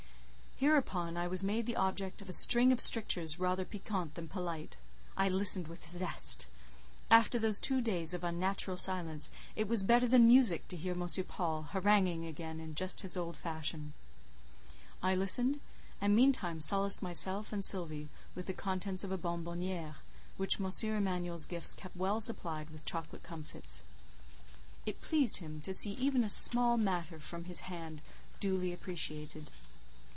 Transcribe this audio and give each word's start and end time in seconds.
Hereupon 0.63 1.17
I 1.17 1.27
was 1.27 1.41
made 1.43 1.65
the 1.65 1.75
object 1.75 2.21
of 2.21 2.29
a 2.29 2.33
string 2.33 2.71
of 2.71 2.79
strictures 2.79 3.39
rather 3.39 3.65
piquant 3.65 4.13
than 4.13 4.27
polite. 4.27 4.77
I 5.17 5.27
listened 5.27 5.67
with 5.67 5.87
zest. 5.87 6.45
After 7.09 7.39
those 7.39 7.59
two 7.59 7.81
days 7.81 8.13
of 8.13 8.23
unnatural 8.23 8.77
silence, 8.77 9.31
it 9.55 9.67
was 9.67 9.81
better 9.81 10.07
than 10.07 10.27
music 10.27 10.67
to 10.67 10.77
hear 10.77 10.93
M. 10.93 11.07
Paul 11.27 11.63
haranguing 11.71 12.27
again 12.27 12.75
just 12.75 12.99
in 12.99 13.01
his 13.01 13.17
old 13.17 13.37
fashion. 13.37 13.93
I 15.01 15.15
listened, 15.15 15.59
and 15.99 16.15
meantime 16.15 16.61
solaced 16.61 17.01
myself 17.01 17.51
and 17.51 17.65
Sylvie 17.65 18.09
with 18.35 18.45
the 18.45 18.53
contents 18.53 19.03
of 19.03 19.11
a 19.11 19.17
bonbonnière, 19.17 19.95
which 20.37 20.61
M. 20.61 20.67
Emanuel's 20.95 21.45
gifts 21.45 21.73
kept 21.73 21.95
well 21.97 22.21
supplied 22.21 22.69
with 22.69 22.85
chocolate 22.85 23.23
comfits: 23.23 23.81
It 24.85 25.01
pleased 25.01 25.37
him 25.37 25.59
to 25.61 25.73
see 25.73 25.93
even 25.93 26.23
a 26.23 26.29
small 26.29 26.77
matter 26.77 27.19
from 27.19 27.45
his 27.45 27.61
hand 27.61 28.03
duly 28.39 28.71
appreciated. 28.71 29.49